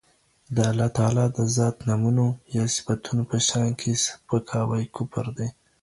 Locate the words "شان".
3.47-3.69